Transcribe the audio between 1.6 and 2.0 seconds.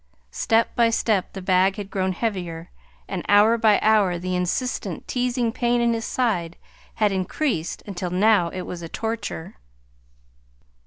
had